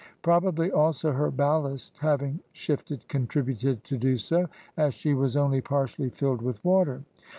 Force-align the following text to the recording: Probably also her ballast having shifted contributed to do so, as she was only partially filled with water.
Probably 0.23 0.71
also 0.71 1.11
her 1.11 1.29
ballast 1.29 1.99
having 1.99 2.39
shifted 2.53 3.07
contributed 3.07 3.83
to 3.83 3.99
do 3.99 4.17
so, 4.17 4.49
as 4.75 4.95
she 4.95 5.13
was 5.13 5.37
only 5.37 5.61
partially 5.61 6.09
filled 6.09 6.41
with 6.41 6.59
water. 6.65 7.03